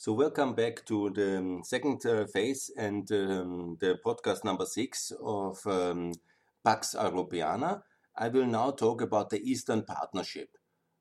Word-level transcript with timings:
So, 0.00 0.12
welcome 0.12 0.54
back 0.54 0.84
to 0.84 1.10
the 1.10 1.38
um, 1.38 1.64
second 1.64 2.06
uh, 2.06 2.24
phase 2.26 2.70
and 2.78 3.10
um, 3.10 3.78
the 3.80 3.98
podcast 4.06 4.44
number 4.44 4.64
six 4.64 5.12
of 5.20 5.58
um, 5.66 6.12
Pax 6.62 6.94
Europiana. 6.94 7.82
I 8.16 8.28
will 8.28 8.46
now 8.46 8.70
talk 8.70 9.02
about 9.02 9.30
the 9.30 9.42
Eastern 9.42 9.82
Partnership. 9.82 10.50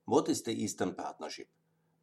What 0.05 0.29
is 0.29 0.41
the 0.41 0.63
Eastern 0.63 0.96
Partnership? 0.96 1.46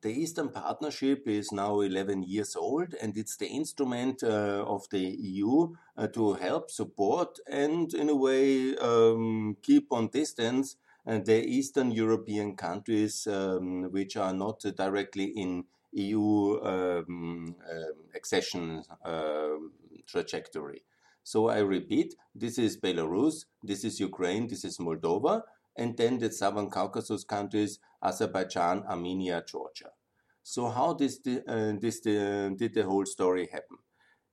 The 0.02 0.10
Eastern 0.10 0.50
Partnership 0.50 1.26
is 1.26 1.50
now 1.50 1.80
11 1.80 2.22
years 2.22 2.54
old 2.54 2.94
and 3.02 3.16
it's 3.16 3.36
the 3.38 3.48
instrument 3.48 4.22
uh, 4.22 4.64
of 4.64 4.88
the 4.90 5.00
EU 5.00 5.74
uh, 5.96 6.06
to 6.06 6.34
help 6.34 6.70
support 6.70 7.40
and, 7.50 7.92
in 7.92 8.08
a 8.08 8.14
way, 8.14 8.76
um, 8.76 9.56
keep 9.62 9.88
on 9.90 10.10
distance 10.10 10.76
uh, 11.08 11.18
the 11.18 11.44
Eastern 11.44 11.90
European 11.90 12.54
countries 12.54 13.26
um, 13.26 13.90
which 13.90 14.16
are 14.16 14.32
not 14.32 14.60
directly 14.76 15.24
in 15.24 15.64
EU 15.94 16.60
um, 16.62 17.54
um, 17.70 17.94
accession 18.14 18.82
um, 19.04 19.72
trajectory. 20.06 20.82
So 21.22 21.48
I 21.48 21.60
repeat, 21.60 22.14
this 22.34 22.58
is 22.58 22.76
Belarus, 22.76 23.46
this 23.62 23.84
is 23.84 23.98
Ukraine, 23.98 24.46
this 24.46 24.64
is 24.64 24.78
Moldova, 24.78 25.42
and 25.76 25.96
then 25.96 26.18
the 26.18 26.30
Southern 26.30 26.68
Caucasus 26.70 27.24
countries, 27.24 27.78
Azerbaijan, 28.02 28.84
Armenia, 28.88 29.42
Georgia. 29.46 29.90
So 30.42 30.68
how 30.68 30.92
this, 30.92 31.20
uh, 31.26 31.72
this 31.80 32.06
uh, 32.06 32.50
did 32.54 32.74
the 32.74 32.84
whole 32.84 33.06
story 33.06 33.48
happen? 33.50 33.78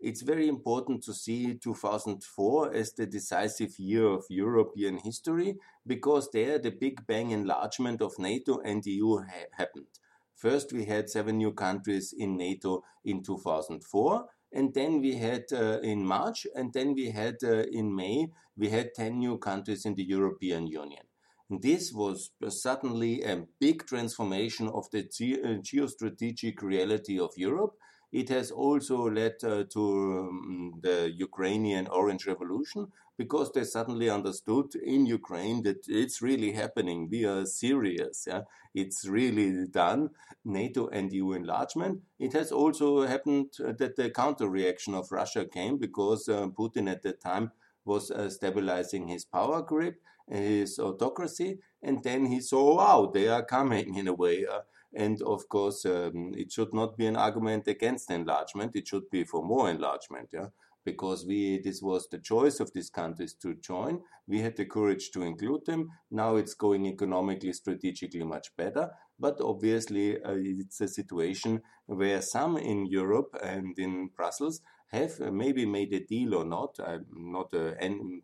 It's 0.01 0.21
very 0.23 0.47
important 0.47 1.03
to 1.03 1.13
see 1.13 1.53
2004 1.53 2.73
as 2.73 2.91
the 2.93 3.05
decisive 3.05 3.77
year 3.77 4.07
of 4.07 4.25
European 4.29 4.97
history 4.97 5.57
because 5.85 6.29
there 6.31 6.57
the 6.57 6.71
Big 6.71 7.05
Bang 7.05 7.29
enlargement 7.29 8.01
of 8.01 8.17
NATO 8.17 8.59
and 8.59 8.83
EU 8.85 9.19
ha 9.19 9.45
happened. 9.53 9.99
First, 10.41 10.73
we 10.73 10.85
had 10.85 11.07
seven 11.07 11.37
new 11.37 11.53
countries 11.53 12.15
in 12.17 12.35
NATO 12.35 12.83
in 13.05 13.21
2004, 13.21 14.25
and 14.51 14.73
then 14.73 14.99
we 14.99 15.15
had 15.17 15.43
uh, 15.53 15.79
in 15.81 16.03
March, 16.03 16.47
and 16.55 16.73
then 16.73 16.95
we 16.95 17.11
had 17.11 17.35
uh, 17.43 17.65
in 17.71 17.95
May, 17.95 18.27
we 18.57 18.69
had 18.69 18.95
10 18.95 19.19
new 19.19 19.37
countries 19.37 19.85
in 19.85 19.93
the 19.93 20.03
European 20.03 20.65
Union. 20.65 21.03
And 21.47 21.61
this 21.61 21.93
was 21.93 22.31
suddenly 22.49 23.21
a 23.21 23.43
big 23.59 23.85
transformation 23.85 24.67
of 24.69 24.89
the 24.89 25.03
ge 25.03 25.37
uh, 25.45 25.59
geostrategic 25.61 26.63
reality 26.63 27.19
of 27.19 27.37
Europe 27.37 27.75
it 28.11 28.29
has 28.29 28.51
also 28.51 29.09
led 29.09 29.35
uh, 29.43 29.63
to 29.69 30.29
um, 30.29 30.79
the 30.81 31.11
Ukrainian 31.15 31.87
Orange 31.87 32.27
Revolution 32.27 32.87
because 33.17 33.51
they 33.51 33.63
suddenly 33.63 34.09
understood 34.09 34.73
in 34.75 35.05
Ukraine 35.05 35.61
that 35.63 35.85
it's 35.87 36.21
really 36.21 36.51
happening. 36.53 37.07
We 37.09 37.25
are 37.25 37.45
serious. 37.45 38.25
Yeah? 38.27 38.41
It's 38.73 39.05
really 39.05 39.67
done. 39.67 40.09
NATO 40.43 40.87
and 40.87 41.13
EU 41.13 41.33
enlargement. 41.33 41.99
It 42.19 42.33
has 42.33 42.51
also 42.51 43.05
happened 43.05 43.49
uh, 43.59 43.73
that 43.73 43.95
the 43.95 44.09
counter 44.09 44.49
reaction 44.49 44.95
of 44.95 45.11
Russia 45.11 45.45
came 45.45 45.77
because 45.77 46.27
uh, 46.27 46.47
Putin 46.47 46.89
at 46.89 47.03
that 47.03 47.21
time 47.21 47.51
was 47.85 48.11
uh, 48.11 48.29
stabilizing 48.29 49.07
his 49.07 49.23
power 49.25 49.61
grip, 49.61 50.01
his 50.27 50.79
autocracy, 50.79 51.59
and 51.83 52.03
then 52.03 52.25
he 52.25 52.39
saw, 52.39 52.77
wow, 52.77 53.11
they 53.13 53.27
are 53.27 53.43
coming 53.43 53.95
in 53.99 54.07
a 54.07 54.13
way. 54.13 54.45
Uh, 54.45 54.61
and 54.93 55.21
of 55.21 55.47
course, 55.49 55.85
um, 55.85 56.33
it 56.35 56.51
should 56.51 56.73
not 56.73 56.97
be 56.97 57.05
an 57.05 57.15
argument 57.15 57.67
against 57.67 58.11
enlargement. 58.11 58.75
It 58.75 58.87
should 58.87 59.09
be 59.09 59.23
for 59.23 59.43
more 59.43 59.69
enlargement. 59.69 60.29
Yeah, 60.33 60.47
because 60.83 61.25
we 61.25 61.59
this 61.63 61.81
was 61.81 62.07
the 62.09 62.19
choice 62.19 62.59
of 62.59 62.71
these 62.73 62.89
countries 62.89 63.33
to 63.41 63.55
join. 63.55 64.01
We 64.27 64.39
had 64.39 64.57
the 64.57 64.65
courage 64.65 65.11
to 65.11 65.21
include 65.21 65.65
them. 65.65 65.89
Now 66.09 66.35
it's 66.35 66.53
going 66.53 66.85
economically, 66.85 67.53
strategically 67.53 68.23
much 68.23 68.55
better. 68.57 68.89
But 69.19 69.39
obviously, 69.39 70.21
uh, 70.21 70.35
it's 70.35 70.81
a 70.81 70.87
situation 70.87 71.61
where 71.85 72.21
some 72.21 72.57
in 72.57 72.87
Europe 72.87 73.37
and 73.43 73.77
in 73.77 74.09
Brussels 74.15 74.61
have 74.91 75.21
uh, 75.21 75.31
maybe 75.31 75.65
made 75.65 75.93
a 75.93 75.99
deal 75.99 76.35
or 76.35 76.45
not. 76.45 76.79
I'm 76.83 77.05
not 77.11 77.53
uh, 77.53 77.73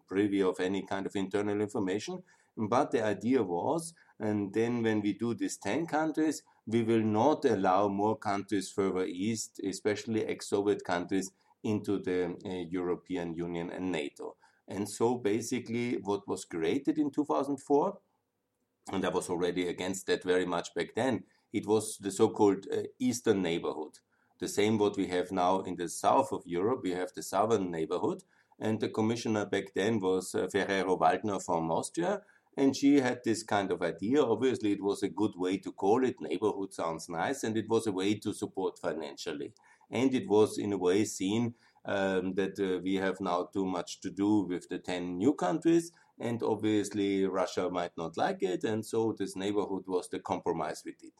privy 0.08 0.42
of 0.42 0.60
any 0.60 0.86
kind 0.86 1.06
of 1.06 1.16
internal 1.16 1.62
information. 1.62 2.24
But 2.58 2.92
the 2.92 3.06
idea 3.06 3.44
was, 3.44 3.94
and 4.20 4.54
then 4.54 4.82
when 4.82 5.02
we 5.02 5.14
do 5.14 5.34
these 5.34 5.58
10 5.58 5.86
countries, 5.86 6.44
we 6.66 6.84
will 6.84 7.04
not 7.04 7.46
allow 7.46 7.88
more 7.88 8.18
countries 8.18 8.72
further 8.72 9.06
east, 9.06 9.60
especially 9.64 10.26
ex-Soviet 10.26 10.84
countries, 10.84 11.32
into 11.64 12.00
the 12.00 12.36
uh, 12.46 12.50
European 12.70 13.34
Union 13.34 13.70
and 13.70 13.92
NATO. 13.92 14.36
And 14.68 14.90
so 14.90 15.16
basically 15.16 15.98
what 16.02 16.28
was 16.28 16.46
created 16.46 16.98
in 16.98 17.12
2004, 17.12 17.98
and 18.92 19.06
I 19.06 19.10
was 19.10 19.30
already 19.30 19.68
against 19.68 20.08
that 20.08 20.24
very 20.24 20.46
much 20.46 20.74
back 20.74 20.96
then, 20.96 21.24
it 21.54 21.66
was 21.66 21.98
the 21.98 22.12
so-called 22.12 22.66
uh, 22.72 22.84
Eastern 23.00 23.42
neighborhood. 23.42 24.00
The 24.40 24.48
same 24.48 24.78
what 24.78 24.98
we 24.98 25.08
have 25.08 25.32
now 25.32 25.62
in 25.62 25.76
the 25.76 25.90
south 25.90 26.32
of 26.32 26.44
Europe, 26.46 26.82
we 26.84 26.92
have 26.92 27.12
the 27.14 27.24
southern 27.24 27.72
neighborhood, 27.72 28.24
and 28.60 28.80
the 28.80 28.90
commissioner 28.90 29.46
back 29.46 29.74
then 29.74 30.00
was 30.00 30.34
uh, 30.36 30.48
Ferrero-Waldner 30.52 31.44
from 31.44 31.72
Austria, 31.72 32.22
and 32.58 32.76
she 32.76 33.00
had 33.00 33.24
this 33.24 33.44
kind 33.44 33.72
of 33.72 33.84
idea. 33.84 34.24
Obviously, 34.24 34.72
it 34.72 34.82
was 34.82 35.04
a 35.04 35.08
good 35.08 35.34
way 35.36 35.58
to 35.58 35.72
call 35.72 36.04
it. 36.04 36.20
Neighborhood 36.20 36.74
sounds 36.74 37.08
nice. 37.08 37.44
And 37.44 37.56
it 37.56 37.70
was 37.70 37.86
a 37.86 37.92
way 37.92 38.16
to 38.16 38.34
support 38.34 38.80
financially. 38.80 39.54
And 39.92 40.14
it 40.16 40.28
was, 40.28 40.58
in 40.58 40.74
a 40.74 40.78
way, 40.78 41.06
seen 41.06 41.54
um, 41.86 42.34
that 42.34 42.60
uh, 42.60 42.82
we 42.84 42.96
have 42.96 43.22
now 43.22 43.48
too 43.54 43.66
much 43.66 44.02
to 44.02 44.10
do 44.10 44.42
with 44.42 44.68
the 44.70 44.80
10 44.80 45.20
new 45.20 45.36
countries. 45.36 45.92
And 46.20 46.42
obviously, 46.42 47.28
Russia 47.28 47.70
might 47.70 47.96
not 47.96 48.18
like 48.18 48.42
it. 48.42 48.64
And 48.64 48.84
so 48.84 49.16
this 49.18 49.36
neighborhood 49.36 49.84
was 49.86 50.10
the 50.10 50.20
compromise 50.20 50.82
we 50.84 50.96
did. 51.00 51.12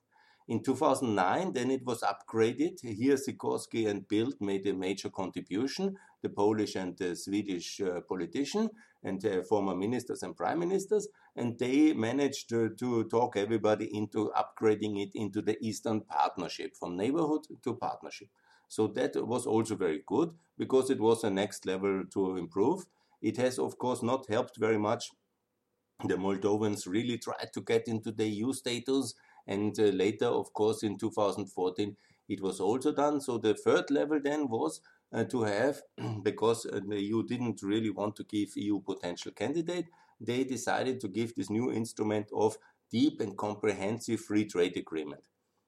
In 0.48 0.64
2009, 0.64 1.54
then 1.54 1.70
it 1.70 1.86
was 1.86 2.02
upgraded. 2.02 2.80
Here, 2.82 3.16
Sikorski 3.16 3.88
and 3.88 4.08
Bildt 4.08 4.42
made 4.42 4.66
a 4.66 4.74
major 4.74 5.10
contribution, 5.10 5.98
the 6.28 6.34
Polish 6.34 6.76
and 6.76 6.98
the 6.98 7.16
Swedish 7.16 7.80
uh, 7.82 8.02
politician 8.02 8.70
and 9.04 9.24
uh, 9.26 9.42
former 9.44 9.76
ministers 9.76 10.24
and 10.24 10.36
prime 10.36 10.60
ministers, 10.60 11.08
and 11.36 11.58
they 11.58 11.94
managed 11.94 12.50
to, 12.50 13.04
talk 13.10 13.38
everybody 13.38 13.86
into 13.96 14.32
upgrading 14.36 15.02
it 15.02 15.12
into 15.16 15.42
the 15.42 15.58
Eastern 15.62 16.02
Partnership, 16.02 16.76
from 16.76 16.98
neighborhood 16.98 17.44
to 17.64 17.76
partnership. 17.76 18.28
So 18.68 18.88
that 18.88 19.16
was 19.16 19.46
also 19.46 19.76
very 19.76 20.04
good 20.06 20.34
because 20.58 20.90
it 20.90 21.00
was 21.00 21.22
the 21.22 21.30
next 21.30 21.66
level 21.66 22.04
to 22.14 22.38
improve. 22.38 22.86
It 23.22 23.38
has, 23.38 23.58
of 23.60 23.78
course, 23.78 24.04
not 24.04 24.28
helped 24.30 24.58
very 24.58 24.78
much. 24.78 25.12
The 26.06 26.16
Moldovans 26.16 26.86
really 26.86 27.18
tried 27.18 27.52
to 27.54 27.62
get 27.62 27.88
into 27.88 28.12
the 28.12 28.28
EU 28.28 28.52
status 28.54 29.14
and 29.48 29.80
uh, 29.80 29.84
later, 29.84 30.28
of 30.28 30.52
course, 30.54 30.84
in 30.84 30.98
2014, 30.98 31.96
it 32.28 32.42
was 32.42 32.60
also 32.60 32.92
done. 32.92 33.22
So 33.22 33.38
the 33.38 33.54
third 33.54 33.90
level 33.90 34.20
then 34.22 34.50
was 34.50 34.82
to 35.30 35.44
have, 35.44 35.82
because 36.24 36.66
uh, 36.66 36.80
the 36.88 37.02
EU 37.02 37.24
didn't 37.24 37.62
really 37.64 37.90
want 37.90 38.16
to 38.18 38.24
give 38.24 38.50
EU 38.56 38.82
potential 38.82 39.32
candidate, 39.32 39.86
they 40.20 40.44
decided 40.44 41.00
to 41.00 41.08
give 41.08 41.36
this 41.36 41.50
new 41.50 41.72
instrument 41.72 42.28
of 42.34 42.58
deep 42.92 43.22
and 43.22 43.38
comprehensive 43.38 44.20
free 44.20 44.46
trade 44.46 44.78
agreement. 44.78 45.24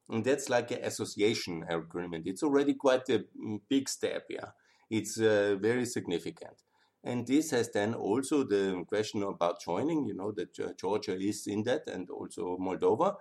And 0.10 0.26
that's 0.26 0.50
like 0.50 0.72
an 0.72 0.84
association 0.84 1.66
agreement. 1.70 2.26
It's 2.26 2.44
already 2.44 2.74
quite 2.74 3.08
a 3.10 3.26
mm, 3.40 3.62
big 3.70 3.88
step, 3.88 4.26
yeah. 4.30 4.52
It's 4.90 5.20
uh, 5.20 5.56
very 5.62 5.86
significant. 5.86 6.64
And 7.04 7.28
this 7.28 7.52
has 7.52 7.72
then 7.72 7.94
also 7.94 8.44
the 8.44 8.84
question 8.88 9.24
about 9.24 9.62
joining, 9.62 10.06
you 10.06 10.16
know, 10.16 10.32
that 10.32 10.78
Georgia 10.78 11.16
is 11.16 11.48
in 11.48 11.64
that 11.64 11.88
and 11.88 12.10
also 12.10 12.58
Moldova 12.58 13.16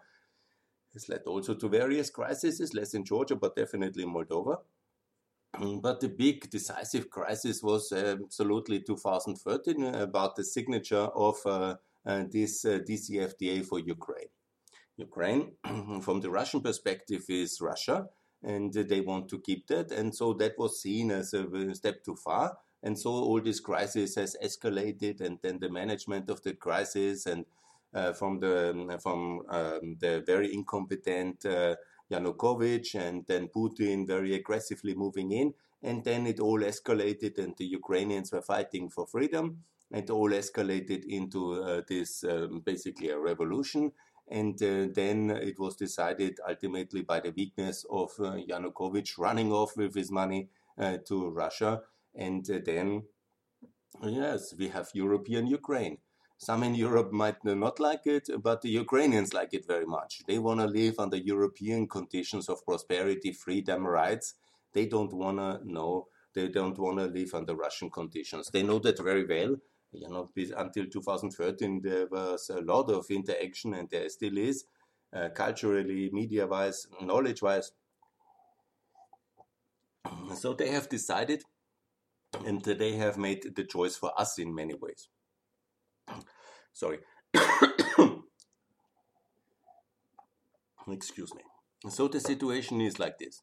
has 0.94 1.08
led 1.08 1.22
also 1.26 1.54
to 1.54 1.68
various 1.68 2.10
crises, 2.10 2.74
less 2.74 2.94
in 2.94 3.04
Georgia, 3.04 3.36
but 3.36 3.54
definitely 3.54 4.02
in 4.02 4.12
Moldova. 4.12 4.58
But 5.60 6.00
the 6.00 6.08
big 6.08 6.50
decisive 6.50 7.10
crisis 7.10 7.62
was 7.62 7.90
uh, 7.92 8.16
absolutely 8.22 8.80
2013 8.80 9.84
uh, 9.84 10.02
about 10.02 10.36
the 10.36 10.44
signature 10.44 11.08
of 11.14 11.36
uh, 11.44 11.74
uh 12.06 12.24
this 12.30 12.64
DCFTA 12.64 13.64
for 13.64 13.78
Ukraine. 13.80 14.30
Ukraine, 14.96 15.52
from 16.02 16.20
the 16.20 16.30
Russian 16.30 16.60
perspective, 16.60 17.24
is 17.28 17.60
Russia, 17.60 18.06
and 18.42 18.72
they 18.72 19.00
want 19.00 19.28
to 19.28 19.40
keep 19.40 19.66
that. 19.68 19.90
And 19.90 20.14
so 20.14 20.32
that 20.34 20.58
was 20.58 20.80
seen 20.80 21.10
as 21.10 21.34
a 21.34 21.74
step 21.74 22.04
too 22.04 22.16
far. 22.16 22.56
And 22.82 22.98
so 22.98 23.10
all 23.10 23.40
this 23.40 23.60
crisis 23.60 24.14
has 24.14 24.36
escalated, 24.42 25.20
and 25.20 25.38
then 25.42 25.58
the 25.58 25.70
management 25.70 26.30
of 26.30 26.42
the 26.42 26.54
crisis 26.54 27.26
and 27.26 27.44
uh, 27.94 28.12
from 28.12 28.38
the 28.38 28.70
um, 28.70 28.98
from 28.98 29.42
um, 29.48 29.96
the 29.98 30.22
very 30.26 30.52
incompetent 30.52 31.44
uh, 31.46 31.74
Yanukovych 32.10 32.94
and 32.94 33.26
then 33.26 33.48
Putin 33.48 34.06
very 34.06 34.34
aggressively 34.34 34.94
moving 34.94 35.32
in, 35.32 35.54
and 35.82 36.04
then 36.04 36.26
it 36.26 36.40
all 36.40 36.60
escalated, 36.60 37.38
and 37.38 37.54
the 37.56 37.66
Ukrainians 37.66 38.32
were 38.32 38.42
fighting 38.42 38.90
for 38.90 39.06
freedom, 39.06 39.64
and 39.90 40.10
all 40.10 40.30
escalated 40.30 41.04
into 41.04 41.62
uh, 41.62 41.82
this 41.88 42.24
um, 42.24 42.60
basically 42.64 43.10
a 43.10 43.18
revolution. 43.18 43.92
And 44.30 44.62
uh, 44.62 44.88
then 44.92 45.30
it 45.30 45.58
was 45.58 45.76
decided 45.76 46.38
ultimately 46.46 47.00
by 47.02 47.20
the 47.20 47.32
weakness 47.34 47.86
of 47.90 48.10
uh, 48.18 48.36
Yanukovych 48.50 49.16
running 49.18 49.52
off 49.52 49.74
with 49.76 49.94
his 49.94 50.10
money 50.10 50.48
uh, 50.76 50.98
to 51.06 51.30
Russia. 51.30 51.80
And 52.14 52.44
then, 52.44 53.04
yes, 54.02 54.54
we 54.58 54.68
have 54.68 54.90
European 54.92 55.46
Ukraine. 55.46 55.98
Some 56.38 56.62
in 56.62 56.76
Europe 56.76 57.10
might 57.12 57.44
not 57.44 57.80
like 57.80 58.06
it, 58.06 58.28
but 58.40 58.62
the 58.62 58.70
Ukrainians 58.70 59.34
like 59.34 59.52
it 59.52 59.66
very 59.66 59.84
much. 59.84 60.22
They 60.28 60.38
want 60.38 60.60
to 60.60 60.66
live 60.66 60.94
under 61.00 61.16
European 61.16 61.88
conditions 61.88 62.48
of 62.48 62.64
prosperity, 62.64 63.32
freedom, 63.32 63.84
rights. 63.84 64.34
They 64.72 64.86
don't 64.86 65.12
want 65.12 65.38
to 65.38 65.60
know, 65.64 66.06
they 66.34 66.46
don't 66.48 66.78
want 66.78 66.98
to 66.98 67.06
live 67.06 67.34
under 67.34 67.56
Russian 67.56 67.90
conditions. 67.90 68.50
They 68.52 68.62
know 68.62 68.78
that 68.78 69.02
very 69.02 69.26
well. 69.26 69.56
You 69.90 70.08
know, 70.08 70.30
until 70.56 70.86
2013, 70.86 71.80
there 71.82 72.06
was 72.06 72.50
a 72.50 72.60
lot 72.60 72.88
of 72.90 73.06
interaction, 73.10 73.74
and 73.74 73.90
there 73.90 74.08
still 74.08 74.38
is, 74.38 74.64
uh, 75.12 75.30
culturally, 75.30 76.08
media 76.12 76.46
wise, 76.46 76.86
knowledge 77.00 77.42
wise. 77.42 77.72
So 80.36 80.54
they 80.54 80.70
have 80.70 80.88
decided 80.88 81.42
and 82.44 82.62
they 82.62 82.92
have 82.92 83.16
made 83.18 83.56
the 83.56 83.64
choice 83.64 83.96
for 83.96 84.12
us 84.20 84.38
in 84.38 84.54
many 84.54 84.74
ways. 84.74 85.08
Sorry. 86.72 86.98
Excuse 90.90 91.34
me. 91.34 91.42
So 91.90 92.08
the 92.08 92.20
situation 92.20 92.80
is 92.80 92.98
like 92.98 93.18
this. 93.18 93.42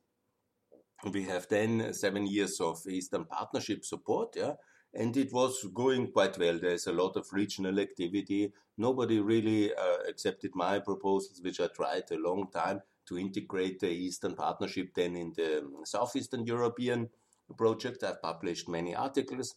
We 1.12 1.24
have 1.24 1.48
then 1.50 1.94
seven 1.94 2.26
years 2.26 2.60
of 2.60 2.80
Eastern 2.90 3.26
Partnership 3.26 3.86
support, 3.86 4.36
yeah, 4.36 4.54
and 4.94 5.16
it 5.16 5.32
was 5.32 5.68
going 5.74 6.12
quite 6.12 6.38
well. 6.40 6.58
There's 6.60 6.88
a 6.88 6.94
lot 6.94 7.16
of 7.16 7.28
regional 7.32 7.80
activity. 7.80 8.54
Nobody 8.78 9.20
really 9.20 9.74
uh, 9.74 9.98
accepted 10.10 10.52
my 10.56 10.80
proposals, 10.80 11.42
which 11.44 11.60
I 11.60 11.68
tried 11.68 12.10
a 12.12 12.18
long 12.18 12.50
time 12.52 12.82
to 13.08 13.20
integrate 13.20 13.80
the 13.80 13.90
Eastern 13.90 14.36
Partnership 14.36 14.94
then 14.96 15.16
in 15.16 15.34
the 15.36 15.64
Southeastern 15.84 16.46
European 16.46 17.10
project. 17.58 18.04
I've 18.04 18.22
published 18.22 18.68
many 18.68 18.96
articles 18.96 19.56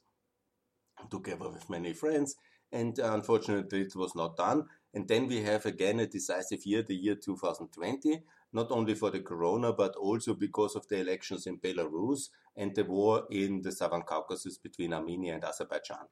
together 1.11 1.49
with 1.49 1.71
many 1.71 1.93
friends, 1.93 2.37
and 2.73 2.99
uh, 3.01 3.13
unfortunately, 3.15 3.83
it 3.83 3.97
was 3.97 4.15
not 4.15 4.37
done. 4.37 4.67
And 4.95 5.07
then 5.07 5.27
we 5.27 5.43
have 5.43 5.67
again 5.67 6.01
a 6.01 6.07
decisive 6.07 6.65
year, 6.65 6.83
the 6.83 6.95
year 6.95 7.15
2020, 7.15 8.23
not 8.53 8.71
only 8.71 8.95
for 8.95 9.11
the 9.11 9.21
corona, 9.21 9.73
but 9.73 9.95
also 9.97 10.35
because 10.35 10.75
of 10.77 10.89
the 10.89 10.99
elections 10.99 11.47
in 11.47 11.59
Belarus 11.59 12.29
and 12.57 12.75
the 12.75 12.85
war 12.85 13.25
in 13.31 13.63
the 13.63 13.73
Southern 13.73 14.03
Caucasus 14.03 14.59
between 14.59 14.93
Armenia 14.93 15.35
and 15.35 15.45
Azerbaijan. 15.45 16.07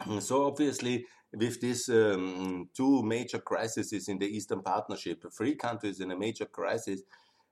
So 0.20 0.46
obviously, 0.46 1.06
with 1.32 1.60
these 1.60 1.88
um, 1.90 2.70
two 2.74 3.02
major 3.02 3.38
crises 3.38 4.08
in 4.08 4.18
the 4.18 4.26
Eastern 4.26 4.62
Partnership, 4.62 5.24
three 5.36 5.54
countries 5.54 6.00
in 6.00 6.10
a 6.10 6.16
major 6.16 6.46
crisis, 6.46 7.02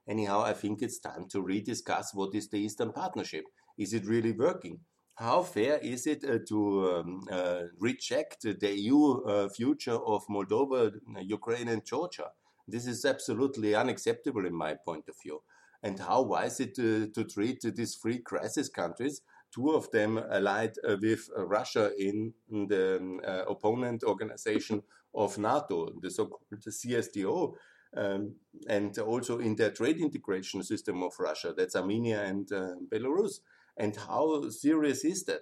anyhow, 0.07 0.41
I 0.41 0.53
think 0.53 0.81
it's 0.81 0.99
time 0.99 1.27
to 1.29 1.43
rediscuss 1.43 2.07
what 2.13 2.33
is 2.33 2.49
the 2.49 2.57
Eastern 2.57 2.91
Partnership. 2.91 3.45
Is 3.77 3.93
it 3.93 4.05
really 4.05 4.31
working? 4.31 4.79
How 5.19 5.43
fair 5.43 5.79
is 5.79 6.07
it 6.07 6.23
uh, 6.23 6.39
to 6.47 6.95
um, 6.95 7.27
uh, 7.29 7.63
reject 7.77 8.43
the 8.43 8.73
EU 8.73 9.21
uh, 9.23 9.49
future 9.49 9.99
of 10.13 10.25
Moldova, 10.27 10.93
Ukraine, 11.19 11.67
and 11.67 11.85
Georgia? 11.85 12.31
This 12.65 12.87
is 12.87 13.03
absolutely 13.03 13.75
unacceptable 13.75 14.45
in 14.45 14.55
my 14.55 14.75
point 14.75 15.09
of 15.09 15.15
view. 15.21 15.41
And 15.83 15.99
how 15.99 16.21
wise 16.21 16.61
it 16.61 16.79
uh, 16.79 17.07
to 17.13 17.25
treat 17.25 17.59
these 17.61 17.95
three 17.95 18.19
crisis 18.19 18.69
countries 18.69 19.21
two 19.53 19.71
of 19.71 19.91
them 19.91 20.19
allied 20.31 20.75
uh, 20.87 20.95
with 21.01 21.27
Russia 21.35 21.91
in 21.97 22.33
the 22.49 22.97
um, 22.97 23.19
uh, 23.27 23.43
opponent 23.49 24.03
organization 24.03 24.83
of 25.13 25.37
NATO, 25.37 25.89
the 26.01 26.11
so-called 26.11 26.61
CSTO, 26.65 27.55
um, 27.97 28.35
and 28.69 28.97
also 28.99 29.39
in 29.39 29.55
their 29.55 29.71
trade 29.71 29.97
integration 29.97 30.63
system 30.63 31.01
of 31.03 31.13
Russia, 31.19 31.53
that's 31.57 31.75
Armenia 31.75 32.23
and 32.23 32.47
Belarus. 32.89 33.39
And 33.79 33.95
how 33.95 34.49
serious 34.49 35.05
is 35.05 35.23
that? 35.23 35.41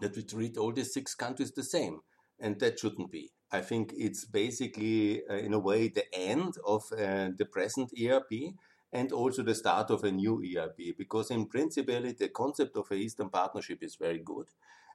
That 0.00 0.16
we 0.16 0.22
treat 0.22 0.56
all 0.56 0.72
these 0.72 0.94
six 0.94 1.14
countries 1.14 1.52
the 1.52 1.62
same, 1.62 2.00
and 2.40 2.58
that 2.60 2.78
shouldn't 2.78 3.12
be. 3.12 3.30
I 3.52 3.60
think 3.60 3.92
it's 3.96 4.24
basically, 4.24 5.22
uh, 5.28 5.34
in 5.34 5.52
a 5.52 5.58
way, 5.58 5.88
the 5.88 6.06
end 6.14 6.54
of 6.64 6.84
uh, 6.92 7.28
the 7.36 7.48
present 7.52 7.90
ERP 8.00 8.54
and 8.92 9.12
also 9.12 9.42
the 9.42 9.54
start 9.54 9.90
of 9.90 10.02
a 10.04 10.10
new 10.10 10.42
ERP. 10.42 10.96
Because 10.96 11.30
in 11.30 11.46
principle, 11.46 12.02
the 12.18 12.28
concept 12.28 12.76
of 12.76 12.90
a 12.90 12.94
Eastern 12.94 13.28
Partnership 13.28 13.82
is 13.82 13.96
very 13.96 14.20
good, 14.24 14.46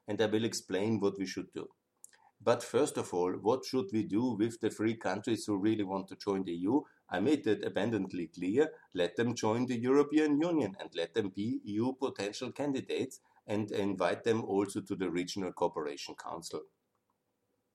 and 0.08 0.20
I 0.20 0.26
will 0.26 0.44
explain 0.44 0.98
what 0.98 1.18
we 1.18 1.26
should 1.26 1.52
do. 1.52 1.68
But 2.40 2.62
first 2.62 2.96
of 2.96 3.14
all, 3.14 3.32
what 3.32 3.64
should 3.64 3.86
we 3.92 4.02
do 4.02 4.36
with 4.38 4.60
the 4.60 4.70
three 4.70 4.96
countries 4.96 5.44
who 5.46 5.56
really 5.58 5.84
want 5.84 6.08
to 6.08 6.16
join 6.16 6.44
the 6.44 6.52
EU? 6.52 6.80
I 7.08 7.20
made 7.20 7.46
it 7.46 7.64
abundantly 7.64 8.28
clear. 8.28 8.70
Let 8.94 9.16
them 9.16 9.34
join 9.34 9.66
the 9.66 9.78
European 9.78 10.40
Union 10.40 10.76
and 10.80 10.90
let 10.94 11.14
them 11.14 11.30
be 11.34 11.60
EU 11.64 11.92
potential 11.92 12.52
candidates 12.52 13.20
and 13.46 13.70
invite 13.70 14.24
them 14.24 14.42
also 14.44 14.80
to 14.80 14.96
the 14.96 15.10
Regional 15.10 15.52
Cooperation 15.52 16.14
Council 16.14 16.62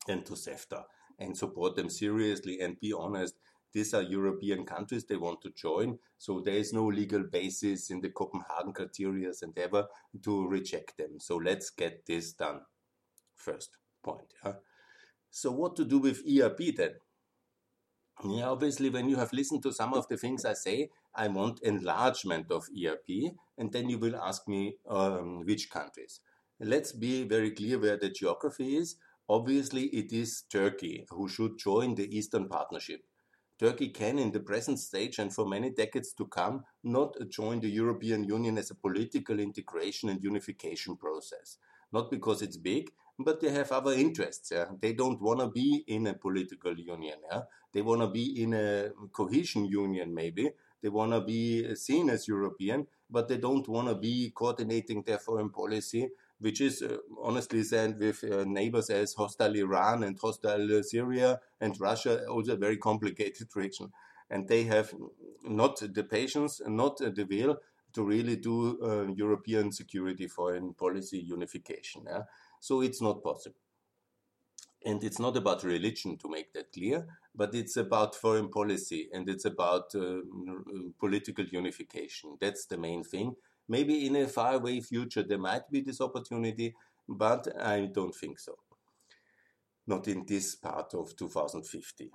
and 0.08 0.26
to 0.26 0.34
CEFTA 0.34 0.84
and 1.20 1.38
support 1.38 1.76
them 1.76 1.90
seriously 1.90 2.60
and 2.60 2.80
be 2.80 2.92
honest 2.92 3.36
these 3.74 3.94
are 3.94 4.02
European 4.02 4.66
countries 4.66 5.06
they 5.06 5.16
want 5.16 5.42
to 5.42 5.52
join. 5.52 5.98
So 6.18 6.42
there 6.42 6.56
is 6.56 6.74
no 6.74 6.86
legal 6.86 7.24
basis 7.24 7.90
in 7.90 8.02
the 8.02 8.10
Copenhagen 8.10 8.74
criteria 8.74 9.32
and 9.42 9.58
ever 9.58 9.88
to 10.24 10.48
reject 10.48 10.98
them. 10.98 11.20
So 11.20 11.38
let's 11.38 11.70
get 11.70 12.06
this 12.06 12.34
done. 12.34 12.62
First 13.36 13.78
point. 14.04 14.34
So 15.34 15.52
what 15.52 15.78
to 15.78 15.86
do 15.86 16.00
with 16.00 16.24
ERP 16.28 16.76
then? 16.76 16.96
Yeah, 18.24 18.50
obviously, 18.50 18.90
when 18.90 19.10
you 19.10 19.16
have 19.18 19.34
listened 19.34 19.64
to 19.64 19.72
some 19.74 19.94
of 19.94 20.08
the 20.08 20.18
things 20.18 20.46
I 20.46 20.54
say, 20.54 20.90
I 21.16 21.28
want 21.28 21.62
enlargement 21.64 22.52
of 22.52 22.68
ERP, 22.70 23.34
and 23.58 23.72
then 23.72 23.90
you 23.90 23.98
will 23.98 24.16
ask 24.16 24.48
me 24.48 24.76
um, 24.88 25.44
which 25.46 25.70
countries. 25.72 26.20
Let's 26.60 26.92
be 26.92 27.24
very 27.24 27.52
clear 27.52 27.80
where 27.80 27.98
the 27.98 28.10
geography 28.10 28.78
is. 28.78 28.96
Obviously, 29.28 29.86
it 29.86 30.14
is 30.14 30.44
Turkey 30.52 31.06
who 31.10 31.28
should 31.28 31.58
join 31.58 31.96
the 31.96 32.16
Eastern 32.16 32.48
Partnership. 32.48 33.02
Turkey 33.60 33.90
can, 33.90 34.20
in 34.20 34.32
the 34.32 34.40
present 34.40 34.80
stage 34.80 35.18
and 35.20 35.34
for 35.34 35.46
many 35.48 35.70
decades 35.72 36.14
to 36.14 36.26
come, 36.28 36.64
not 36.84 37.16
join 37.30 37.60
the 37.60 37.70
European 37.70 38.24
Union 38.24 38.58
as 38.58 38.70
a 38.72 38.76
political 38.76 39.40
integration 39.40 40.10
and 40.10 40.24
unification 40.24 40.96
process. 40.96 41.58
Not 41.92 42.12
because 42.12 42.42
it's 42.42 42.58
big, 42.58 42.92
but 43.24 43.40
they 43.40 43.50
have 43.52 43.72
other 43.72 43.94
interests. 43.94 44.52
Yeah? 44.52 44.66
They 44.80 44.94
don't 44.94 45.22
want 45.22 45.40
to 45.40 45.48
be 45.48 45.84
in 45.88 46.08
a 46.08 46.14
political 46.14 46.78
union. 46.78 47.20
Yeah? 47.32 47.42
They 47.74 47.82
want 47.82 48.02
to 48.02 48.08
be 48.08 48.44
in 48.44 48.54
a 48.54 48.90
cohesion 49.12 49.66
union, 49.66 50.14
maybe. 50.14 50.52
They 50.82 50.90
want 50.90 51.12
to 51.12 51.22
be 51.22 51.76
seen 51.76 52.10
as 52.10 52.28
European, 52.28 52.88
but 53.10 53.28
they 53.28 53.38
don't 53.38 53.68
want 53.68 53.88
to 53.88 53.96
be 53.96 54.32
coordinating 54.36 55.04
their 55.04 55.20
foreign 55.20 55.50
policy 55.50 56.10
which 56.42 56.60
is 56.60 56.82
uh, 56.82 56.98
honestly 57.22 57.64
said 57.64 58.00
with 58.00 58.24
uh, 58.24 58.44
neighbors 58.46 58.90
as 58.90 59.14
hostile 59.14 59.56
Iran 59.56 60.04
and 60.04 60.18
hostile 60.20 60.82
Syria 60.84 61.40
and 61.62 61.80
Russia, 61.80 62.26
also 62.26 62.54
a 62.54 62.58
very 62.58 62.78
complicated 62.78 63.48
region. 63.56 63.92
And 64.30 64.48
they 64.48 64.64
have 64.64 64.94
not 65.44 65.82
the 65.94 66.04
patience, 66.04 66.60
not 66.66 66.98
the 66.98 67.28
will 67.30 67.58
to 67.94 68.04
really 68.04 68.38
do 68.38 68.80
uh, 68.82 69.14
European 69.14 69.72
security 69.72 70.28
foreign 70.28 70.74
policy 70.74 71.20
unification. 71.20 72.04
Yeah? 72.08 72.24
So 72.62 72.82
it's 72.82 73.02
not 73.02 73.24
possible. 73.24 73.60
And 74.86 75.04
it's 75.04 75.20
not 75.20 75.36
about 75.36 75.64
religion 75.64 76.18
to 76.20 76.30
make 76.30 76.54
that 76.54 76.72
clear, 76.72 77.08
but 77.36 77.54
it's 77.54 77.76
about 77.76 78.16
foreign 78.16 78.50
policy 78.50 79.10
and 79.12 79.28
it's 79.28 79.46
about 79.46 79.94
uh, 79.96 80.22
political 81.00 81.46
unification. 81.46 82.38
That's 82.40 82.68
the 82.68 82.78
main 82.78 83.04
thing. 83.04 83.36
Maybe 83.68 84.06
in 84.06 84.16
a 84.16 84.28
faraway 84.28 84.80
future 84.80 85.24
there 85.24 85.38
might 85.40 85.70
be 85.72 85.82
this 85.82 86.02
opportunity, 86.02 86.76
but 87.10 87.48
I 87.60 87.90
don't 87.94 88.16
think 88.16 88.40
so. 88.40 88.56
Not 89.88 90.08
in 90.08 90.24
this 90.26 90.56
part 90.56 90.94
of 90.94 91.16
2050. 91.16 92.12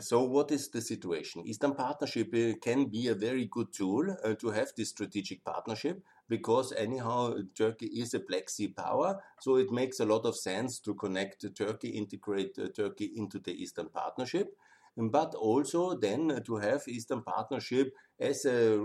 So, 0.00 0.22
what 0.24 0.50
is 0.52 0.68
the 0.68 0.82
situation? 0.82 1.46
Eastern 1.46 1.74
Partnership 1.74 2.28
uh, 2.34 2.58
can 2.60 2.86
be 2.86 3.08
a 3.08 3.14
very 3.14 3.46
good 3.46 3.72
tool 3.72 4.04
uh, 4.22 4.34
to 4.34 4.50
have 4.50 4.68
this 4.76 4.90
strategic 4.90 5.42
partnership 5.44 6.02
because, 6.28 6.72
anyhow, 6.72 7.34
Turkey 7.56 7.86
is 7.86 8.14
a 8.14 8.20
Black 8.20 8.50
Sea 8.50 8.68
power. 8.68 9.20
So, 9.40 9.56
it 9.56 9.70
makes 9.70 10.00
a 10.00 10.06
lot 10.06 10.24
of 10.24 10.36
sense 10.36 10.78
to 10.80 10.94
connect 10.94 11.44
Turkey, 11.56 11.90
integrate 11.90 12.58
uh, 12.58 12.68
Turkey 12.74 13.12
into 13.16 13.38
the 13.38 13.52
Eastern 13.52 13.88
Partnership 13.88 14.54
but 14.98 15.34
also 15.36 15.94
then 15.94 16.42
to 16.44 16.56
have 16.56 16.82
Eastern 16.88 17.22
Partnership 17.22 17.92
as 18.18 18.44
a, 18.44 18.76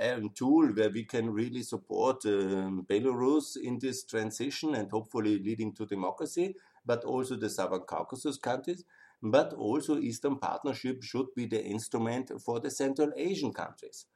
a, 0.00 0.20
tool 0.34 0.66
where 0.74 0.90
we 0.90 1.04
can 1.04 1.30
really 1.30 1.62
support 1.62 2.26
um, 2.26 2.84
Belarus 2.90 3.56
in 3.62 3.78
this 3.78 4.04
transition 4.04 4.74
and 4.74 4.90
hopefully 4.90 5.38
leading 5.38 5.72
to 5.74 5.86
democracy, 5.86 6.56
but 6.84 7.04
also 7.04 7.36
the 7.36 7.48
Southern 7.48 7.82
Caucasus 7.82 8.38
countries. 8.38 8.82
But 9.22 9.52
also, 9.52 9.98
Eastern 9.98 10.36
Partnership 10.36 11.04
should 11.04 11.26
be 11.36 11.46
the 11.46 11.62
instrument 11.62 12.32
for 12.44 12.58
the 12.58 12.72
Central 12.72 13.12
Asian 13.16 13.52
countries. 13.52 14.06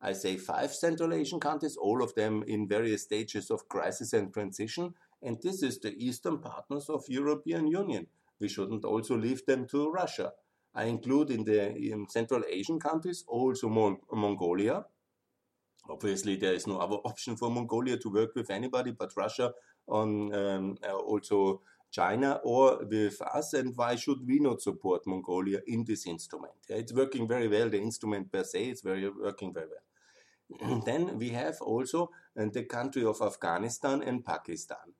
I 0.00 0.12
say 0.12 0.36
five 0.36 0.74
Central 0.74 1.14
Asian 1.14 1.40
countries, 1.40 1.76
all 1.76 2.02
of 2.02 2.14
them 2.14 2.42
in 2.46 2.68
various 2.68 3.02
stages 3.02 3.50
of 3.50 3.68
crisis 3.68 4.12
and 4.12 4.32
transition, 4.32 4.94
and 5.22 5.38
this 5.42 5.62
is 5.62 5.78
the 5.78 5.94
Eastern 5.96 6.38
partners 6.38 6.88
of 6.88 7.04
European 7.08 7.66
Union. 7.66 8.06
We 8.38 8.48
shouldn't 8.48 8.84
also 8.84 9.16
leave 9.16 9.44
them 9.46 9.66
to 9.68 9.90
Russia. 9.90 10.32
I 10.74 10.84
include 10.84 11.30
in 11.30 11.44
the 11.44 11.74
in 11.74 12.06
Central 12.08 12.42
Asian 12.48 12.78
countries 12.78 13.24
also 13.26 13.68
Mon 13.68 13.96
Mongolia. 14.12 14.84
Obviously, 15.88 16.36
there 16.36 16.52
is 16.52 16.66
no 16.66 16.78
other 16.78 16.96
option 17.10 17.36
for 17.36 17.50
Mongolia 17.50 17.96
to 17.96 18.10
work 18.10 18.34
with 18.34 18.50
anybody 18.50 18.90
but 18.90 19.16
Russia 19.16 19.52
on 19.88 20.34
um, 20.34 20.78
uh, 20.86 20.94
also 20.94 21.62
China 21.90 22.40
or 22.44 22.84
with 22.84 23.20
us, 23.22 23.54
and 23.54 23.76
why 23.76 23.96
should 23.96 24.26
we 24.26 24.38
not 24.38 24.60
support 24.60 25.06
Mongolia 25.06 25.60
in 25.66 25.84
this 25.84 26.06
instrument? 26.06 26.54
It's 26.68 26.92
working 26.92 27.26
very 27.26 27.48
well. 27.48 27.68
The 27.68 27.80
instrument 27.80 28.30
per 28.30 28.44
se 28.44 28.70
is 28.70 28.82
very 28.82 29.08
working 29.08 29.52
very 29.52 29.66
well. 29.66 30.82
then 30.84 31.18
we 31.18 31.30
have 31.30 31.60
also 31.60 32.10
uh, 32.38 32.46
the 32.52 32.64
country 32.64 33.04
of 33.04 33.20
Afghanistan 33.20 34.02
and 34.02 34.24
Pakistan. 34.24 34.94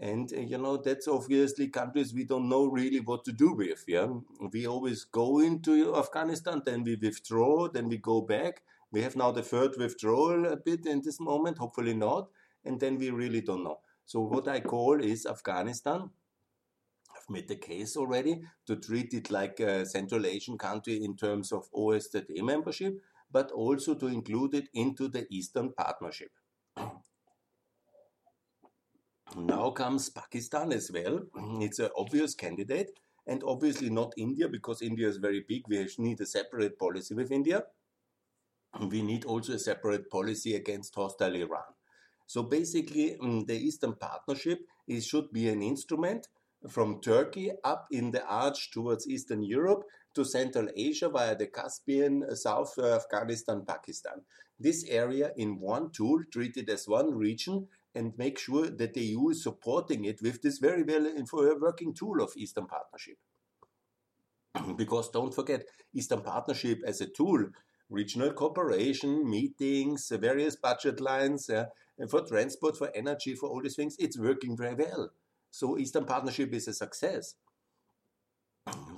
And 0.00 0.32
uh, 0.32 0.40
you 0.40 0.58
know 0.58 0.76
that's 0.76 1.08
obviously 1.08 1.68
countries 1.68 2.14
we 2.14 2.24
don't 2.24 2.48
know 2.48 2.66
really 2.66 3.00
what 3.00 3.24
to 3.24 3.32
do 3.32 3.52
with. 3.52 3.84
Yeah, 3.86 4.06
we 4.52 4.66
always 4.66 5.04
go 5.04 5.40
into 5.40 5.96
Afghanistan, 5.96 6.62
then 6.64 6.84
we 6.84 6.96
withdraw, 6.96 7.68
then 7.68 7.88
we 7.88 7.98
go 7.98 8.20
back. 8.22 8.62
We 8.90 9.02
have 9.02 9.16
now 9.16 9.32
the 9.32 9.42
third 9.42 9.76
withdrawal 9.76 10.46
a 10.46 10.56
bit 10.56 10.86
in 10.86 11.02
this 11.02 11.20
moment, 11.20 11.58
hopefully 11.58 11.94
not, 11.94 12.28
and 12.64 12.80
then 12.80 12.96
we 12.96 13.10
really 13.10 13.42
don't 13.42 13.64
know. 13.64 13.80
So 14.06 14.20
what 14.20 14.48
I 14.48 14.60
call 14.60 15.02
is 15.02 15.26
Afghanistan. 15.26 16.10
Made 17.30 17.48
the 17.48 17.56
case 17.56 17.96
already 17.96 18.42
to 18.66 18.76
treat 18.76 19.12
it 19.12 19.30
like 19.30 19.60
a 19.60 19.84
Central 19.84 20.24
Asian 20.24 20.56
country 20.56 21.04
in 21.04 21.14
terms 21.14 21.52
of 21.52 21.68
OSZE 21.74 22.42
membership, 22.42 22.98
but 23.30 23.50
also 23.50 23.94
to 23.94 24.06
include 24.06 24.54
it 24.54 24.68
into 24.72 25.08
the 25.08 25.26
Eastern 25.30 25.72
Partnership. 25.72 26.30
Now 29.36 29.70
comes 29.72 30.08
Pakistan 30.08 30.72
as 30.72 30.90
well. 30.90 31.20
It's 31.60 31.78
an 31.80 31.90
obvious 31.96 32.34
candidate, 32.34 32.98
and 33.26 33.42
obviously 33.44 33.90
not 33.90 34.14
India 34.16 34.48
because 34.48 34.80
India 34.80 35.06
is 35.06 35.18
very 35.18 35.44
big. 35.46 35.64
We 35.68 35.86
need 35.98 36.20
a 36.22 36.26
separate 36.26 36.78
policy 36.78 37.14
with 37.14 37.30
India. 37.30 37.64
We 38.90 39.02
need 39.02 39.26
also 39.26 39.52
a 39.52 39.58
separate 39.58 40.10
policy 40.10 40.54
against 40.54 40.94
hostile 40.94 41.34
Iran. 41.34 41.74
So 42.26 42.42
basically, 42.42 43.16
mm, 43.20 43.46
the 43.46 43.56
Eastern 43.56 43.94
Partnership 43.94 44.60
should 45.00 45.30
be 45.30 45.48
an 45.48 45.62
instrument 45.62 46.28
from 46.68 47.00
Turkey 47.00 47.52
up 47.62 47.86
in 47.90 48.10
the 48.10 48.24
arch 48.26 48.70
towards 48.70 49.08
Eastern 49.08 49.42
Europe 49.42 49.84
to 50.14 50.24
Central 50.24 50.68
Asia 50.76 51.08
via 51.08 51.36
the 51.36 51.46
Caspian, 51.46 52.24
uh, 52.24 52.34
South 52.34 52.74
uh, 52.78 52.96
Afghanistan, 52.96 53.64
Pakistan. 53.66 54.22
This 54.58 54.84
area 54.88 55.30
in 55.36 55.60
one 55.60 55.90
tool, 55.92 56.20
treated 56.32 56.68
as 56.68 56.88
one 56.88 57.14
region, 57.14 57.68
and 57.94 58.18
make 58.18 58.38
sure 58.38 58.68
that 58.68 58.94
the 58.94 59.02
EU 59.02 59.28
is 59.28 59.42
supporting 59.42 60.04
it 60.04 60.20
with 60.20 60.42
this 60.42 60.58
very 60.58 60.82
well 60.82 61.06
uh, 61.06 61.54
working 61.60 61.94
tool 61.94 62.20
of 62.20 62.32
Eastern 62.36 62.66
Partnership. 62.66 63.18
because 64.76 65.10
don't 65.10 65.34
forget, 65.34 65.64
Eastern 65.94 66.22
Partnership 66.22 66.80
as 66.84 67.00
a 67.00 67.06
tool, 67.06 67.46
regional 67.88 68.32
cooperation, 68.32 69.28
meetings, 69.28 70.10
various 70.20 70.56
budget 70.56 71.00
lines 71.00 71.48
uh, 71.48 71.66
for 72.08 72.26
transport, 72.26 72.76
for 72.76 72.90
energy, 72.94 73.34
for 73.34 73.48
all 73.48 73.62
these 73.62 73.76
things, 73.76 73.96
it's 73.98 74.18
working 74.18 74.56
very 74.56 74.74
well. 74.74 75.10
So 75.50 75.78
Eastern 75.78 76.04
Partnership 76.04 76.52
is 76.52 76.68
a 76.68 76.72
success. 76.72 77.34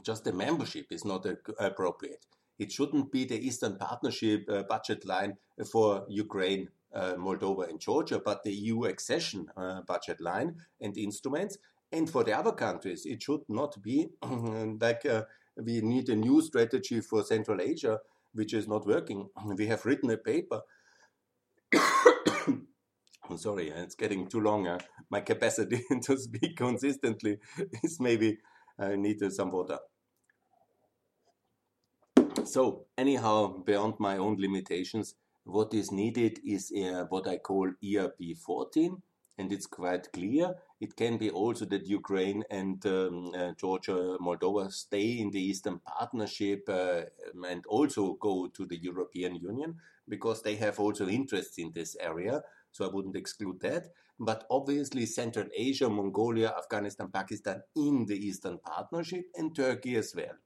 Just 0.02 0.24
the 0.24 0.32
membership 0.32 0.86
is 0.90 1.04
not 1.04 1.26
appropriate. 1.58 2.26
It 2.58 2.72
shouldn't 2.72 3.10
be 3.10 3.24
the 3.24 3.38
Eastern 3.38 3.76
Partnership 3.76 4.44
uh, 4.48 4.64
budget 4.64 5.06
line 5.06 5.36
for 5.70 6.04
Ukraine 6.08 6.68
uh, 6.92 7.14
Moldova 7.14 7.68
and 7.68 7.80
Georgia, 7.80 8.20
but 8.22 8.42
the 8.42 8.52
EU 8.52 8.84
accession 8.84 9.46
uh, 9.56 9.82
budget 9.82 10.20
line 10.20 10.56
and 10.80 10.96
instruments. 10.98 11.56
And 11.92 12.08
for 12.08 12.22
the 12.24 12.36
other 12.36 12.52
countries, 12.52 13.06
it 13.06 13.22
should 13.22 13.42
not 13.48 13.80
be 13.82 14.08
like 14.80 15.06
uh, 15.06 15.24
we 15.56 15.80
need 15.80 16.08
a 16.08 16.16
new 16.16 16.42
strategy 16.42 17.00
for 17.00 17.22
Central 17.22 17.60
Asia, 17.60 18.00
which 18.32 18.54
is 18.54 18.68
not 18.68 18.86
working. 18.86 19.28
We 19.56 19.66
have 19.66 19.84
written 19.84 20.10
a 20.10 20.16
paper. 20.16 20.60
I'm 23.30 23.38
sorry, 23.38 23.68
it's 23.70 23.94
getting 23.94 24.26
too 24.26 24.40
long. 24.40 24.66
Uh, 24.66 24.80
my 25.08 25.20
capacity 25.20 25.84
to 26.02 26.18
speak 26.18 26.56
consistently 26.56 27.38
is 27.84 28.00
maybe 28.00 28.38
I 28.76 28.96
need 28.96 29.20
some 29.32 29.52
water. 29.52 29.78
So, 32.44 32.86
anyhow, 32.98 33.62
beyond 33.64 33.94
my 34.00 34.16
own 34.16 34.36
limitations, 34.40 35.14
what 35.44 35.72
is 35.74 35.92
needed 35.92 36.40
is 36.44 36.72
uh, 36.72 37.04
what 37.08 37.28
I 37.28 37.38
call 37.38 37.70
ERP 37.84 38.36
14, 38.44 39.00
and 39.38 39.52
it's 39.52 39.66
quite 39.66 40.12
clear. 40.12 40.54
It 40.80 40.96
can 40.96 41.16
be 41.16 41.30
also 41.30 41.66
that 41.66 41.86
Ukraine 41.86 42.42
and 42.50 42.84
um, 42.86 43.30
uh, 43.32 43.52
Georgia, 43.56 44.16
Moldova 44.20 44.72
stay 44.72 45.20
in 45.20 45.30
the 45.30 45.40
Eastern 45.40 45.78
Partnership 45.78 46.68
uh, 46.68 47.02
and 47.48 47.64
also 47.66 48.14
go 48.14 48.48
to 48.48 48.66
the 48.66 48.78
European 48.78 49.36
Union 49.36 49.76
because 50.08 50.42
they 50.42 50.56
have 50.56 50.80
also 50.80 51.06
interests 51.06 51.58
in 51.58 51.70
this 51.72 51.96
area. 52.00 52.42
So 52.72 52.84
I 52.84 52.92
wouldn't 52.92 53.16
exclude 53.16 53.60
that. 53.60 53.88
But 54.18 54.46
obviously, 54.50 55.06
Central 55.06 55.46
Asia, 55.56 55.88
Mongolia, 55.88 56.54
Afghanistan, 56.56 57.08
Pakistan 57.12 57.62
in 57.74 58.06
the 58.06 58.16
Eastern 58.16 58.58
Partnership, 58.58 59.24
and 59.34 59.54
Turkey 59.54 59.96
as 59.96 60.14
well. 60.14 60.36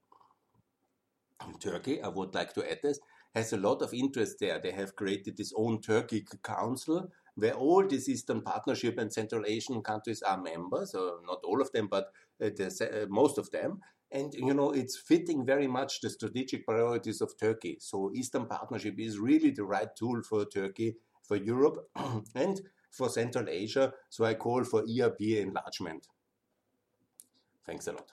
In 1.46 1.58
Turkey, 1.58 2.00
I 2.00 2.08
would 2.08 2.34
like 2.34 2.54
to 2.54 2.70
add 2.70 2.78
this, 2.82 3.00
has 3.34 3.52
a 3.52 3.56
lot 3.56 3.82
of 3.82 3.92
interest 3.92 4.36
there. 4.40 4.60
They 4.60 4.70
have 4.70 4.94
created 4.94 5.36
this 5.36 5.52
own 5.56 5.80
Turkic 5.80 6.42
Council 6.42 7.10
where 7.34 7.54
all 7.54 7.86
these 7.86 8.08
Eastern 8.08 8.42
Partnership 8.42 8.96
and 8.98 9.12
Central 9.12 9.44
Asian 9.46 9.82
countries 9.82 10.22
are 10.22 10.40
members, 10.40 10.94
or 10.94 11.18
not 11.26 11.40
all 11.44 11.60
of 11.60 11.72
them, 11.72 11.88
but 11.90 12.12
uh, 12.40 12.46
uh, 12.46 13.06
most 13.08 13.38
of 13.38 13.50
them. 13.50 13.80
And 14.12 14.32
you 14.34 14.54
know, 14.54 14.70
it's 14.70 14.96
fitting 14.96 15.44
very 15.44 15.66
much 15.66 16.00
the 16.00 16.10
strategic 16.10 16.64
priorities 16.64 17.20
of 17.20 17.36
Turkey. 17.36 17.78
So 17.80 18.12
Eastern 18.14 18.46
Partnership 18.46 18.94
is 18.98 19.18
really 19.18 19.50
the 19.50 19.64
right 19.64 19.88
tool 19.96 20.22
for 20.22 20.44
Turkey, 20.44 20.94
for 21.26 21.36
Europe, 21.36 21.88
and 22.34 22.60
for 22.90 23.08
Central 23.08 23.48
Asia. 23.48 23.92
So 24.08 24.24
I 24.24 24.34
call 24.34 24.64
for 24.64 24.82
ERP 24.82 25.20
enlargement. 25.20 26.06
Thanks 27.66 27.86
a 27.86 27.92
lot. 27.92 28.02